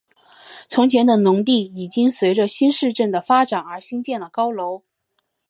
[0.67, 4.81] 从前的农地已经随着新市镇的发展而兴建了高楼。